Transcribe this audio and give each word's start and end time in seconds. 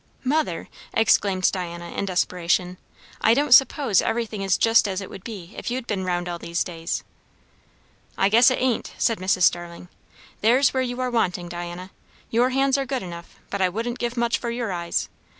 "Mother," 0.23 0.67
exclaimed 0.95 1.51
Diana 1.51 1.91
in 1.91 2.05
desperation, 2.05 2.79
"I 3.21 3.35
don't 3.35 3.53
suppose 3.53 4.01
everything 4.01 4.41
is 4.41 4.57
just 4.57 4.87
as 4.87 4.99
it 4.99 5.11
would 5.11 5.23
be 5.23 5.53
if 5.55 5.69
you'd 5.69 5.85
been 5.85 6.03
round 6.03 6.27
all 6.27 6.39
these 6.39 6.63
days." 6.63 7.03
"I 8.17 8.27
guess 8.27 8.49
it 8.49 8.57
ain't," 8.59 8.93
said 8.97 9.19
Mrs. 9.19 9.43
Starling. 9.43 9.89
"There's 10.41 10.73
where 10.73 10.81
you 10.81 10.99
are 11.01 11.11
wanting, 11.11 11.49
Diana. 11.49 11.91
Your 12.31 12.49
hands 12.49 12.79
are 12.79 12.85
good 12.87 13.03
enough, 13.03 13.35
but 13.51 13.61
I 13.61 13.69
wouldn't 13.69 13.99
give 13.99 14.17
much 14.17 14.39
for 14.39 14.49
your 14.49 14.71
eyes. 14.71 15.07